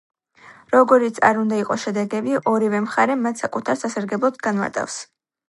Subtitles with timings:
[0.75, 4.99] როგორიც არ უნდა იყოს შედეგები, ორივე მხარე მათ საკუთარ სასარგებლოდ განმარტავს.